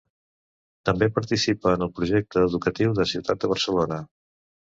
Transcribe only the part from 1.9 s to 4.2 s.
Projecte educatiu de ciutat de Barcelona.